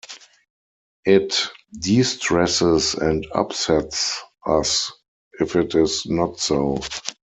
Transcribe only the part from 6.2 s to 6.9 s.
so.